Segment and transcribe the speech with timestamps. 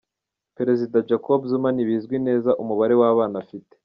[0.57, 3.73] Perezida Jacob Zuma ntibizwi neza umubare w’abana afite.